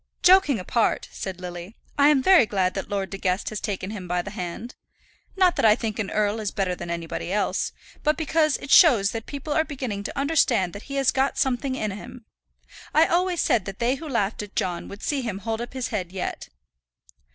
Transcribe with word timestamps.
"Joking 0.23 0.57
apart," 0.57 1.07
said 1.11 1.39
Lily, 1.39 1.75
"I 1.95 2.07
am 2.09 2.23
very 2.23 2.47
glad 2.47 2.73
that 2.73 2.89
Lord 2.89 3.11
De 3.11 3.19
Guest 3.19 3.49
has 3.49 3.59
taken 3.61 3.91
him 3.91 4.07
by 4.07 4.23
the 4.23 4.31
hand. 4.31 4.73
Not 5.37 5.55
that 5.57 5.63
I 5.63 5.75
think 5.75 5.99
an 5.99 6.09
earl 6.09 6.39
is 6.39 6.49
better 6.49 6.73
than 6.73 6.89
anybody 6.89 7.31
else, 7.31 7.71
but 8.01 8.17
because 8.17 8.57
it 8.57 8.71
shows 8.71 9.11
that 9.11 9.27
people 9.27 9.53
are 9.53 9.63
beginning 9.63 10.01
to 10.05 10.17
understand 10.17 10.73
that 10.73 10.87
he 10.89 10.95
has 10.95 11.11
got 11.11 11.37
something 11.37 11.75
in 11.75 11.91
him. 11.91 12.25
I 12.95 13.05
always 13.05 13.41
said 13.41 13.65
that 13.65 13.77
they 13.77 13.93
who 13.93 14.09
laughed 14.09 14.41
at 14.41 14.55
John 14.55 14.87
would 14.87 15.03
see 15.03 15.21
him 15.21 15.37
hold 15.37 15.61
up 15.61 15.73
his 15.73 15.89
head 15.89 16.11
yet." 16.11 16.49